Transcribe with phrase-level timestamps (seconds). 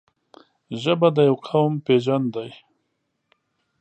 [0.81, 2.49] ژبه د یو قوم پېژند دی.